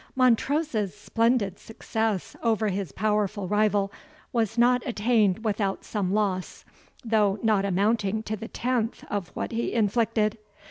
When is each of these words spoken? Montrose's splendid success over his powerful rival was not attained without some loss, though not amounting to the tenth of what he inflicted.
Montrose's 0.15 0.95
splendid 0.95 1.59
success 1.59 2.35
over 2.41 2.69
his 2.69 2.91
powerful 2.91 3.47
rival 3.47 3.91
was 4.33 4.57
not 4.57 4.81
attained 4.83 5.45
without 5.45 5.83
some 5.85 6.11
loss, 6.11 6.65
though 7.05 7.37
not 7.43 7.65
amounting 7.65 8.23
to 8.23 8.35
the 8.35 8.47
tenth 8.47 9.03
of 9.11 9.27
what 9.35 9.51
he 9.51 9.73
inflicted. 9.73 10.39